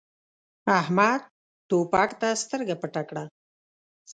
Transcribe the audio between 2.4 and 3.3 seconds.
سترګه پټه کړه.